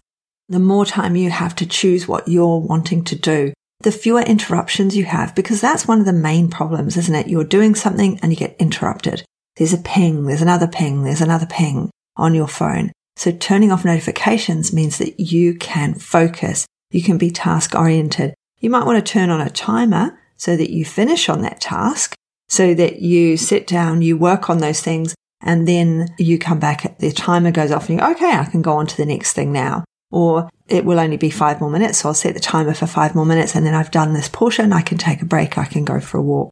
The 0.49 0.59
more 0.59 0.85
time 0.85 1.15
you 1.15 1.29
have 1.29 1.55
to 1.55 1.65
choose 1.65 2.07
what 2.07 2.27
you're 2.27 2.59
wanting 2.59 3.03
to 3.05 3.15
do, 3.15 3.53
the 3.81 3.91
fewer 3.91 4.21
interruptions 4.21 4.95
you 4.95 5.05
have, 5.05 5.35
because 5.35 5.61
that's 5.61 5.87
one 5.87 5.99
of 5.99 6.05
the 6.05 6.13
main 6.13 6.49
problems, 6.49 6.97
isn't 6.97 7.15
it? 7.15 7.27
You're 7.27 7.43
doing 7.43 7.75
something 7.75 8.19
and 8.21 8.31
you 8.31 8.37
get 8.37 8.55
interrupted. 8.59 9.23
There's 9.57 9.73
a 9.73 9.77
ping, 9.77 10.25
there's 10.25 10.41
another 10.41 10.67
ping, 10.67 11.03
there's 11.03 11.21
another 11.21 11.45
ping 11.45 11.89
on 12.17 12.33
your 12.33 12.47
phone. 12.47 12.91
So 13.15 13.31
turning 13.31 13.71
off 13.71 13.85
notifications 13.85 14.73
means 14.73 14.97
that 14.97 15.19
you 15.19 15.55
can 15.55 15.95
focus 15.95 16.67
You 16.91 17.03
can 17.03 17.17
be 17.17 17.31
task 17.31 17.75
oriented. 17.75 18.33
You 18.59 18.69
might 18.69 18.85
want 18.85 19.03
to 19.03 19.11
turn 19.11 19.29
on 19.29 19.41
a 19.41 19.49
timer 19.49 20.17
so 20.37 20.55
that 20.55 20.71
you 20.71 20.85
finish 20.85 21.29
on 21.29 21.41
that 21.41 21.59
task, 21.59 22.15
so 22.47 22.73
that 22.73 23.01
you 23.01 23.37
sit 23.37 23.67
down, 23.67 24.01
you 24.01 24.17
work 24.17 24.49
on 24.49 24.59
those 24.59 24.81
things, 24.81 25.15
and 25.41 25.67
then 25.67 26.07
you 26.17 26.39
come 26.39 26.59
back, 26.59 26.97
the 26.99 27.11
timer 27.11 27.51
goes 27.51 27.71
off 27.71 27.89
and 27.89 27.99
you 27.99 28.05
go, 28.05 28.11
okay, 28.11 28.31
I 28.31 28.45
can 28.45 28.61
go 28.61 28.73
on 28.73 28.87
to 28.87 28.97
the 28.97 29.05
next 29.05 29.33
thing 29.33 29.51
now. 29.51 29.83
Or 30.09 30.49
it 30.67 30.85
will 30.85 30.99
only 30.99 31.17
be 31.17 31.29
five 31.29 31.59
more 31.59 31.69
minutes. 31.69 31.99
So 31.99 32.09
I'll 32.09 32.15
set 32.15 32.33
the 32.33 32.39
timer 32.39 32.73
for 32.73 32.87
five 32.87 33.13
more 33.13 33.25
minutes 33.25 33.55
and 33.55 33.65
then 33.65 33.73
I've 33.73 33.91
done 33.91 34.13
this 34.13 34.29
portion. 34.29 34.71
I 34.71 34.81
can 34.81 34.97
take 34.97 35.21
a 35.21 35.25
break. 35.25 35.57
I 35.57 35.65
can 35.65 35.83
go 35.83 35.99
for 35.99 36.17
a 36.17 36.21
walk 36.21 36.51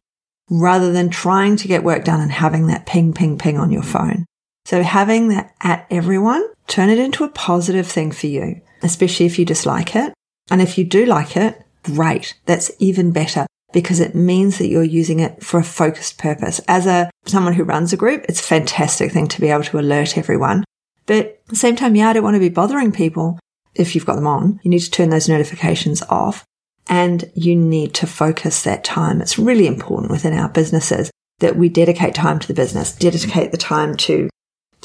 rather 0.50 0.92
than 0.92 1.08
trying 1.08 1.56
to 1.56 1.68
get 1.68 1.82
work 1.82 2.04
done 2.04 2.20
and 2.20 2.30
having 2.30 2.66
that 2.66 2.86
ping, 2.86 3.12
ping, 3.14 3.38
ping 3.38 3.58
on 3.58 3.72
your 3.72 3.82
phone. 3.82 4.26
So 4.66 4.82
having 4.82 5.28
that 5.28 5.54
at 5.60 5.86
everyone, 5.92 6.44
turn 6.66 6.90
it 6.90 6.98
into 6.98 7.22
a 7.22 7.28
positive 7.28 7.86
thing 7.86 8.10
for 8.10 8.26
you, 8.26 8.60
especially 8.82 9.24
if 9.24 9.38
you 9.38 9.44
dislike 9.44 9.94
it. 9.94 10.12
And 10.50 10.60
if 10.60 10.76
you 10.76 10.82
do 10.82 11.06
like 11.06 11.36
it, 11.36 11.62
great. 11.84 12.34
That's 12.46 12.72
even 12.80 13.12
better 13.12 13.46
because 13.72 14.00
it 14.00 14.16
means 14.16 14.58
that 14.58 14.66
you're 14.66 14.82
using 14.82 15.20
it 15.20 15.40
for 15.40 15.60
a 15.60 15.64
focused 15.64 16.18
purpose. 16.18 16.60
As 16.66 16.84
a 16.84 17.08
someone 17.26 17.52
who 17.52 17.62
runs 17.62 17.92
a 17.92 17.96
group, 17.96 18.24
it's 18.28 18.40
a 18.40 18.44
fantastic 18.44 19.12
thing 19.12 19.28
to 19.28 19.40
be 19.40 19.50
able 19.50 19.62
to 19.62 19.78
alert 19.78 20.18
everyone. 20.18 20.64
But 21.06 21.16
at 21.16 21.46
the 21.46 21.54
same 21.54 21.76
time, 21.76 21.94
yeah, 21.94 22.08
I 22.08 22.14
don't 22.14 22.24
want 22.24 22.34
to 22.34 22.40
be 22.40 22.48
bothering 22.48 22.90
people 22.90 23.38
if 23.76 23.94
you've 23.94 24.06
got 24.06 24.16
them 24.16 24.26
on. 24.26 24.58
You 24.64 24.70
need 24.72 24.80
to 24.80 24.90
turn 24.90 25.10
those 25.10 25.28
notifications 25.28 26.02
off 26.10 26.44
and 26.88 27.30
you 27.36 27.54
need 27.54 27.94
to 27.94 28.08
focus 28.08 28.64
that 28.64 28.82
time. 28.82 29.20
It's 29.20 29.38
really 29.38 29.68
important 29.68 30.10
within 30.10 30.32
our 30.32 30.48
businesses 30.48 31.08
that 31.38 31.54
we 31.54 31.68
dedicate 31.68 32.16
time 32.16 32.40
to 32.40 32.48
the 32.48 32.54
business, 32.54 32.96
dedicate 32.96 33.52
the 33.52 33.58
time 33.58 33.96
to 33.98 34.28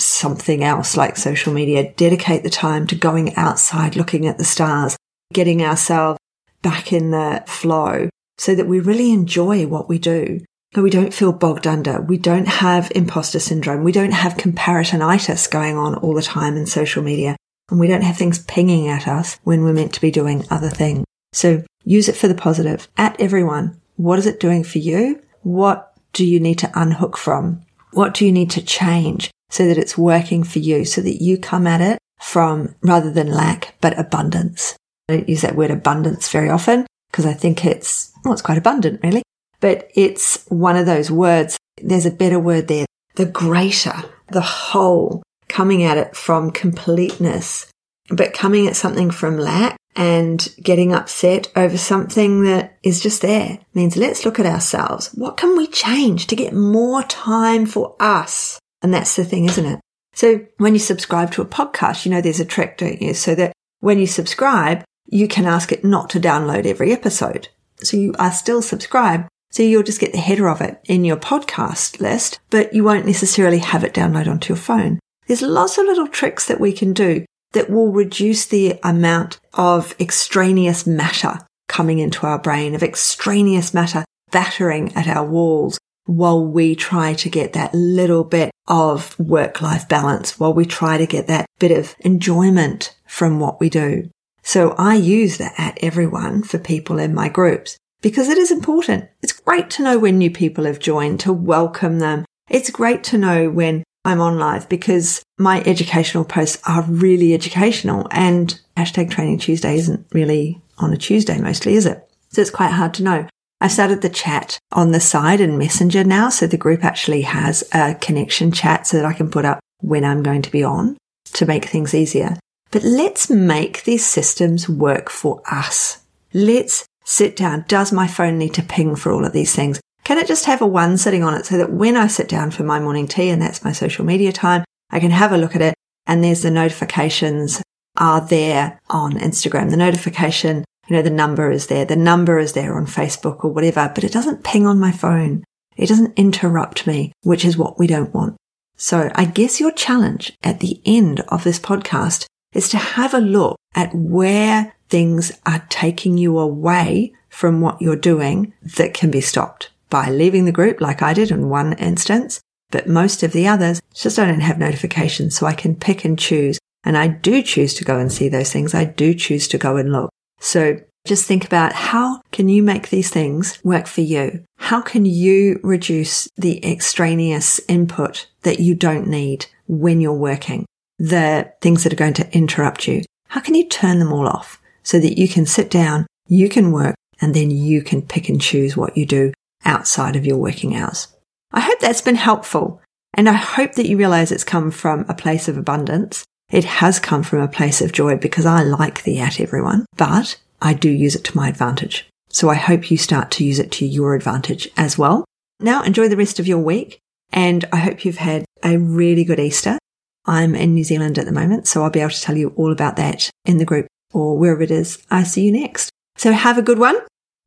something 0.04 0.64
else 0.64 0.98
like 0.98 1.18
social 1.18 1.54
media, 1.54 1.92
dedicate 1.94 2.44
the 2.44 2.50
time 2.50 2.88
to 2.88 2.96
going 2.96 3.36
outside, 3.36 3.96
looking 3.96 4.28
at 4.28 4.38
the 4.38 4.44
stars, 4.44 4.98
getting 5.34 5.64
ourselves 5.64 6.20
back 6.62 6.94
in 6.94 7.12
the 7.12 7.44
flow 7.48 8.10
so 8.38 8.56
that 8.56 8.68
we 8.68 8.80
really 8.80 9.12
enjoy 9.12 9.68
what 9.68 9.88
we 9.88 10.00
do. 10.00 10.42
That 10.74 10.84
we 10.84 10.90
don't 10.90 11.14
feel 11.14 11.34
bogged 11.34 11.68
under. 11.68 12.02
We 12.02 12.18
don't 12.18 12.48
have 12.48 12.92
imposter 12.96 13.40
syndrome. 13.40 13.84
We 13.84 13.92
don't 13.92 14.14
have 14.14 14.38
comparisonitis 14.38 15.52
going 15.52 15.76
on 15.76 15.96
all 15.96 16.14
the 16.14 16.22
time 16.22 16.56
in 16.56 16.66
social 16.66 17.04
media. 17.04 17.36
And 17.70 17.80
we 17.80 17.88
don't 17.88 18.04
have 18.04 18.18
things 18.18 18.40
pinging 18.40 18.88
at 18.88 19.08
us 19.08 19.38
when 19.44 19.64
we're 19.64 19.74
meant 19.74 19.94
to 19.94 20.02
be 20.02 20.12
doing 20.12 20.46
other 20.50 20.70
things. 20.70 21.04
So 21.34 21.64
use 21.84 22.08
it 22.08 22.16
for 22.16 22.30
the 22.30 22.36
positive 22.36 22.88
at 22.98 23.20
everyone. 23.20 23.82
What 23.98 24.18
is 24.18 24.26
it 24.26 24.40
doing 24.40 24.64
for 24.64 24.78
you? 24.78 25.22
What 25.42 25.94
do 26.14 26.26
you 26.26 26.40
need 26.40 26.60
to 26.60 26.72
unhook 26.74 27.18
from? 27.18 27.62
What 27.92 28.14
do 28.14 28.26
you 28.26 28.32
need 28.32 28.50
to 28.52 28.62
change 28.62 29.30
so 29.52 29.68
that 29.68 29.78
it's 29.78 29.98
working 29.98 30.44
for 30.44 30.58
you 30.58 30.84
so 30.86 31.02
that 31.02 31.22
you 31.22 31.38
come 31.38 31.68
at 31.68 31.82
it 31.82 32.00
from 32.20 32.74
rather 32.82 33.12
than 33.12 33.28
lack, 33.28 33.76
but 33.82 34.00
abundance? 34.00 34.76
I 35.08 35.18
don't 35.18 35.30
use 35.30 35.42
that 35.42 35.56
word 35.56 35.70
abundance 35.70 36.30
very 36.30 36.50
often 36.50 36.88
because 37.12 37.26
I 37.28 37.34
think 37.34 37.66
it's, 37.66 38.12
well, 38.24 38.34
it's 38.34 38.42
quite 38.42 38.58
abundant 38.58 39.02
really, 39.04 39.22
but 39.60 39.92
it's 39.94 40.46
one 40.48 40.78
of 40.78 40.86
those 40.86 41.12
words. 41.12 41.58
There's 41.82 42.06
a 42.06 42.12
better 42.12 42.40
word 42.40 42.68
there. 42.68 42.86
The 43.16 43.26
greater, 43.26 44.04
the 44.30 44.42
whole, 44.42 45.22
coming 45.50 45.84
at 45.84 45.98
it 45.98 46.16
from 46.16 46.52
completeness, 46.52 47.70
but 48.10 48.34
coming 48.34 48.68
at 48.68 48.78
something 48.78 49.12
from 49.12 49.38
lack 49.38 49.76
and 49.98 50.48
getting 50.64 50.94
upset 50.94 51.52
over 51.58 51.78
something 51.78 52.44
that 52.44 52.78
is 52.84 53.02
just 53.02 53.22
there 53.22 53.60
means 53.74 53.98
let's 53.98 54.24
look 54.24 54.40
at 54.40 54.46
ourselves. 54.46 55.10
What 55.14 55.36
can 55.36 55.58
we 55.58 55.68
change 55.68 56.28
to 56.28 56.36
get 56.38 56.54
more 56.54 57.04
time 57.04 57.66
for 57.66 57.98
us? 58.00 58.61
And 58.82 58.94
that's 58.94 59.16
the 59.16 59.26
thing, 59.26 59.46
isn't 59.46 59.66
it? 59.66 59.80
So 60.14 60.46
when 60.58 60.74
you 60.74 60.80
subscribe 60.80 61.32
to 61.32 61.42
a 61.42 61.46
podcast, 61.46 62.06
you 62.06 62.12
know, 62.12 62.22
there's 62.22 62.40
a 62.40 62.46
trick, 62.46 62.78
don't 62.78 63.02
you? 63.02 63.14
So 63.14 63.36
that 63.36 63.54
when 63.80 64.00
you 64.00 64.08
subscribe, 64.08 64.84
you 65.08 65.28
can 65.28 65.46
ask 65.46 65.72
it 65.72 65.84
not 65.84 66.10
to 66.12 66.20
download 66.20 66.66
every 66.66 66.92
episode. 66.92 67.50
So 67.78 67.98
you 67.98 68.14
are 68.20 68.32
still 68.32 68.62
subscribed. 68.62 69.28
So 69.52 69.64
you'll 69.64 69.84
just 69.84 70.00
get 70.00 70.14
the 70.14 70.18
header 70.18 70.50
of 70.50 70.62
it 70.62 70.80
in 70.86 71.04
your 71.04 71.18
podcast 71.18 72.00
list, 72.00 72.40
but 72.50 72.74
you 72.74 72.84
won't 72.84 73.06
necessarily 73.06 73.60
have 73.60 73.84
it 73.84 73.94
download 73.94 74.28
onto 74.28 74.54
your 74.54 74.62
phone. 74.62 75.00
There's 75.28 75.42
lots 75.42 75.78
of 75.78 75.86
little 75.86 76.08
tricks 76.08 76.48
that 76.48 76.60
we 76.60 76.72
can 76.72 76.94
do 76.94 77.26
that 77.52 77.70
will 77.70 77.92
reduce 77.92 78.46
the 78.46 78.80
amount 78.84 79.40
of 79.54 79.94
extraneous 80.00 80.88
matter 80.88 81.40
coming 81.68 82.00
into 82.00 82.26
our 82.26 82.40
brain, 82.40 82.76
of 82.76 82.84
extraneous 82.84 83.74
matter 83.74 84.06
battering 84.32 84.94
at 84.96 85.08
our 85.08 85.26
walls 85.26 85.78
while 86.06 86.46
we 86.46 86.76
try 86.76 87.14
to 87.14 87.30
get 87.30 87.54
that 87.54 87.74
little 87.74 88.24
bit 88.24 88.52
of 88.68 89.18
work 89.20 89.62
life 89.62 89.88
balance, 89.88 90.40
while 90.40 90.54
we 90.54 90.66
try 90.66 90.98
to 90.98 91.06
get 91.06 91.28
that 91.28 91.46
bit 91.60 91.72
of 91.72 91.96
enjoyment 92.00 92.96
from 93.06 93.40
what 93.40 93.60
we 93.60 93.70
do. 93.70 94.10
So 94.44 94.72
I 94.78 94.96
use 94.96 95.38
that 95.38 95.54
at 95.58 95.78
everyone 95.82 96.44
for 96.44 96.58
people 96.58 96.98
in 97.00 97.14
my 97.14 97.30
groups 97.30 97.78
because 98.02 98.28
it 98.28 98.38
is 98.38 98.52
important. 98.52 99.08
It's 99.22 99.34
great 99.34 99.70
to 99.72 99.84
know 99.84 100.00
when 100.00 100.18
new 100.18 100.32
people 100.32 100.66
have 100.66 100.80
joined 100.80 101.20
to 101.22 101.34
welcome 101.34 102.00
them. 102.00 102.26
It's 102.50 102.72
great 102.72 103.04
to 103.06 103.18
know 103.18 103.50
when 103.50 103.84
I'm 104.04 104.20
on 104.20 104.40
live 104.40 104.68
because 104.68 105.22
my 105.38 105.62
educational 105.66 106.26
posts 106.26 106.62
are 106.68 106.82
really 106.84 107.34
educational 107.34 108.08
and 108.12 108.60
hashtag 108.76 109.12
training 109.12 109.38
Tuesday 109.38 109.76
isn't 109.76 110.08
really 110.12 110.60
on 110.80 110.92
a 110.92 110.98
Tuesday 110.98 111.40
mostly, 111.40 111.76
is 111.76 111.86
it? 111.86 112.10
So 112.30 112.42
it's 112.42 112.50
quite 112.50 112.72
hard 112.72 112.94
to 112.96 113.04
know. 113.04 113.28
I 113.62 113.68
started 113.68 114.02
the 114.02 114.10
chat 114.10 114.58
on 114.72 114.92
the 114.92 115.00
side 115.00 115.40
in 115.40 115.58
Messenger 115.58 116.04
now. 116.04 116.30
So 116.30 116.48
the 116.48 116.58
group 116.58 116.84
actually 116.84 117.22
has 117.22 117.64
a 117.72 117.94
connection 117.94 118.52
chat 118.52 118.88
so 118.88 118.98
that 118.98 119.06
I 119.06 119.14
can 119.14 119.30
put 119.30 119.46
up 119.46 119.60
when 119.82 120.04
I'm 120.04 120.24
going 120.24 120.42
to 120.42 120.52
be 120.52 120.64
on 120.64 120.98
to 121.34 121.46
make 121.46 121.66
things 121.66 121.94
easier. 121.94 122.38
But 122.72 122.84
let's 122.84 123.30
make 123.30 123.84
these 123.84 124.06
systems 124.06 124.68
work 124.68 125.12
for 125.12 125.44
us. 125.50 126.04
Let's 126.34 126.88
sit 127.06 127.36
down. 127.36 127.66
Does 127.68 127.92
my 127.92 128.08
phone 128.08 128.40
need 128.40 128.56
to 128.56 128.64
ping 128.64 128.96
for 128.96 129.12
all 129.12 129.26
of 129.26 129.34
these 129.34 129.56
things? 129.56 129.80
Can 130.04 130.18
it 130.18 130.28
just 130.28 130.46
have 130.46 130.62
a 130.62 130.68
one 130.68 130.98
sitting 130.98 131.24
on 131.24 131.36
it 131.36 131.46
so 131.46 131.58
that 131.58 131.72
when 131.72 131.96
I 131.96 132.08
sit 132.08 132.28
down 132.28 132.50
for 132.50 132.64
my 132.64 132.80
morning 132.80 133.08
tea 133.08 133.30
and 133.30 133.42
that's 133.42 133.64
my 133.64 133.72
social 133.72 134.06
media 134.06 134.32
time, 134.32 134.64
I 134.90 135.00
can 135.00 135.12
have 135.12 135.32
a 135.32 135.38
look 135.38 135.56
at 135.56 135.62
it 135.62 135.76
and 136.08 136.24
there's 136.24 136.42
the 136.42 136.50
notifications 136.50 137.62
are 137.98 138.22
there 138.22 138.80
on 138.90 139.14
Instagram. 139.14 139.70
The 139.70 139.78
notification, 139.78 140.66
you 140.88 140.96
know, 140.96 141.02
the 141.02 141.10
number 141.10 141.52
is 141.52 141.68
there. 141.68 141.86
The 141.86 141.96
number 141.96 142.40
is 142.40 142.54
there 142.54 142.76
on 142.76 142.86
Facebook 142.86 143.44
or 143.44 143.52
whatever, 143.52 143.92
but 143.94 144.04
it 144.04 144.12
doesn't 144.12 144.44
ping 144.44 144.66
on 144.66 144.80
my 144.80 144.92
phone. 144.92 145.44
It 145.78 145.88
doesn't 145.88 146.18
interrupt 146.18 146.88
me, 146.88 147.14
which 147.24 147.46
is 147.46 147.58
what 147.58 147.80
we 147.80 147.88
don't 147.88 148.14
want. 148.14 148.36
So 148.76 149.12
I 149.16 149.26
guess 149.26 149.60
your 149.60 149.72
challenge 149.72 150.34
at 150.44 150.60
the 150.60 150.82
end 150.86 151.22
of 151.30 151.44
this 151.44 151.60
podcast 151.60 152.26
is 152.54 152.68
to 152.70 152.78
have 152.78 153.14
a 153.14 153.20
look 153.20 153.58
at 153.76 153.94
where 153.94 154.76
things 154.90 155.32
are 155.46 155.66
taking 155.70 156.18
you 156.18 156.38
away 156.38 157.14
from 157.30 157.62
what 157.62 157.82
you're 157.82 157.96
doing 157.96 158.54
that 158.62 158.94
can 158.94 159.10
be 159.10 159.22
stopped 159.22 159.70
by 159.90 160.10
leaving 160.10 160.46
the 160.46 160.52
group 160.52 160.82
like 160.82 161.02
I 161.02 161.14
did 161.14 161.32
in 161.32 161.50
one 161.50 161.74
instance, 161.74 162.42
but 162.72 162.88
most 162.88 163.24
of 163.24 163.32
the 163.32 163.48
others 163.48 163.82
just 163.94 164.18
don't 164.18 164.40
have 164.40 164.58
notifications 164.58 165.38
so 165.38 165.46
I 165.46 165.54
can 165.54 165.76
pick 165.76 166.04
and 166.04 166.18
choose. 166.18 166.60
And 166.84 166.98
I 166.98 167.08
do 167.08 167.44
choose 167.44 167.76
to 167.76 167.86
go 167.86 168.00
and 168.00 168.12
see 168.12 168.28
those 168.28 168.52
things. 168.52 168.74
I 168.74 168.86
do 168.86 169.14
choose 169.14 169.48
to 169.50 169.58
go 169.58 169.78
and 169.78 169.92
look. 169.92 170.10
So 170.42 170.82
just 171.08 171.26
think 171.26 171.46
about 171.46 171.74
how 171.74 172.22
can 172.32 172.50
you 172.50 172.62
make 172.62 172.90
these 172.90 173.10
things 173.10 173.60
work 173.64 173.88
for 173.88 174.02
you? 174.02 174.44
How 174.58 174.82
can 174.82 175.06
you 175.06 175.60
reduce 175.64 176.28
the 176.36 176.64
extraneous 176.66 177.60
input 177.68 178.28
that 178.42 178.60
you 178.60 178.76
don't 178.76 179.08
need 179.08 179.46
when 179.68 180.02
you're 180.02 180.14
working? 180.14 180.66
The 181.00 181.54
things 181.62 181.84
that 181.84 181.94
are 181.94 181.96
going 181.96 182.14
to 182.16 182.36
interrupt 182.36 182.88
you. 182.88 183.04
How 183.30 183.40
can 183.40 183.56
you 183.56 183.68
turn 183.68 184.00
them 184.00 184.12
all 184.12 184.28
off 184.28 184.62
so 184.84 185.00
that 185.00 185.18
you 185.18 185.28
can 185.28 185.46
sit 185.46 185.70
down, 185.70 186.06
you 186.28 186.50
can 186.50 186.72
work, 186.72 186.96
and 187.22 187.34
then 187.34 187.50
you 187.52 187.82
can 187.82 188.02
pick 188.02 188.30
and 188.30 188.42
choose 188.42 188.76
what 188.76 188.98
you 188.98 189.06
do 189.06 189.32
outside 189.64 190.16
of 190.16 190.26
your 190.26 190.38
working 190.38 190.76
hours. 190.76 191.08
I 191.52 191.60
hope 191.62 191.80
that's 191.80 192.02
been 192.02 192.16
helpful. 192.16 192.82
And 193.14 193.28
I 193.28 193.34
hope 193.34 193.74
that 193.74 193.88
you 193.88 193.98
realize 193.98 194.32
it's 194.32 194.44
come 194.44 194.72
from 194.72 195.06
a 195.08 195.14
place 195.14 195.48
of 195.48 195.58
abundance. 195.58 196.24
It 196.52 196.66
has 196.66 197.00
come 197.00 197.24
from 197.24 197.40
a 197.40 197.48
place 197.48 197.82
of 197.82 197.94
joy 197.94 198.18
because 198.18 198.46
I 198.46 198.62
like 198.62 199.04
the 199.04 199.20
at 199.20 199.40
everyone, 199.40 199.86
but 199.96 200.38
I 200.62 200.74
do 200.74 200.90
use 200.90 201.16
it 201.16 201.24
to 201.26 201.38
my 201.38 201.48
advantage. 201.48 202.08
So 202.30 202.50
I 202.50 202.56
hope 202.56 202.92
you 202.92 202.98
start 202.98 203.32
to 203.32 203.46
use 203.46 203.58
it 203.58 203.72
to 203.74 203.86
your 203.86 204.16
advantage 204.16 204.68
as 204.78 204.98
well. 204.98 205.24
Now 205.60 205.82
enjoy 205.84 206.10
the 206.10 206.18
rest 206.18 206.40
of 206.40 206.48
your 206.48 206.60
week 206.60 207.00
and 207.32 207.66
I 207.72 207.78
hope 207.78 208.04
you've 208.04 208.18
had 208.18 208.46
a 208.64 208.78
really 208.78 209.24
good 209.24 209.40
Easter. 209.40 209.78
I'm 210.26 210.54
in 210.54 210.74
New 210.74 210.84
Zealand 210.84 211.18
at 211.18 211.26
the 211.26 211.32
moment, 211.32 211.68
so 211.68 211.84
I'll 211.84 211.90
be 211.90 212.02
able 212.02 212.12
to 212.12 212.22
tell 212.22 212.38
you 212.38 212.54
all 212.56 212.72
about 212.72 212.98
that 212.98 213.30
in 213.46 213.58
the 213.58 213.66
group 213.66 213.88
or 214.14 214.38
wherever 214.38 214.62
it 214.62 214.72
is 214.72 215.04
I 215.10 215.24
see 215.24 215.46
you 215.46 215.52
next. 215.54 215.90
So 216.18 216.34
have 216.34 216.58
a 216.58 216.62
good 216.62 216.80
one 216.80 216.98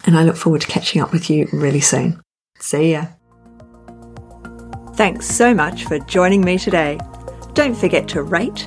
and 0.06 0.16
I 0.16 0.24
look 0.24 0.36
forward 0.36 0.62
to 0.62 0.66
catching 0.66 1.02
up 1.02 1.12
with 1.12 1.28
you 1.28 1.46
really 1.52 1.80
soon. 1.80 2.20
See 2.58 2.92
ya. 2.92 3.06
Thanks 4.94 5.26
so 5.26 5.52
much 5.52 5.84
for 5.84 5.98
joining 5.98 6.42
me 6.42 6.56
today. 6.56 6.98
Don't 7.52 7.76
forget 7.76 8.08
to 8.08 8.22
rate, 8.22 8.66